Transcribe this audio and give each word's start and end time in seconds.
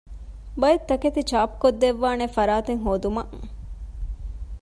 ބައެއް 0.59 0.87
ތަކެތި 0.89 1.21
ޗާޕުކޮށްދެއްވާނެ 1.31 2.25
ފަރާތެއް 2.35 2.83
ހޯދުމަށް 2.85 3.33